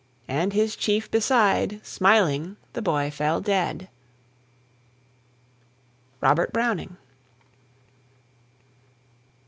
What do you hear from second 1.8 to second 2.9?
Smiling the